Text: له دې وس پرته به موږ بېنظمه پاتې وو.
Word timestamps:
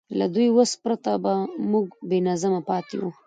له 0.19 0.25
دې 0.35 0.45
وس 0.55 0.71
پرته 0.83 1.11
به 1.23 1.33
موږ 1.71 1.85
بېنظمه 2.09 2.61
پاتې 2.69 2.95
وو. 3.01 3.09